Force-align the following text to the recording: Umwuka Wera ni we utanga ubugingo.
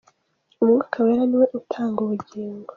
Umwuka 0.63 0.95
Wera 1.05 1.23
ni 1.27 1.35
we 1.41 1.45
utanga 1.59 1.97
ubugingo. 2.05 2.67